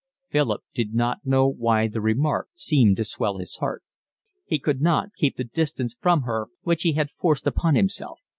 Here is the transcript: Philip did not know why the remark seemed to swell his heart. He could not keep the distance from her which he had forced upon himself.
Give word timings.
Philip 0.31 0.63
did 0.73 0.95
not 0.95 1.27
know 1.27 1.47
why 1.47 1.87
the 1.87 2.01
remark 2.01 2.49
seemed 2.55 2.97
to 2.97 3.05
swell 3.05 3.37
his 3.37 3.57
heart. 3.57 3.83
He 4.45 4.57
could 4.57 4.81
not 4.81 5.13
keep 5.15 5.37
the 5.37 5.43
distance 5.43 5.95
from 6.01 6.23
her 6.23 6.47
which 6.63 6.81
he 6.81 6.93
had 6.93 7.11
forced 7.11 7.45
upon 7.45 7.75
himself. 7.75 8.19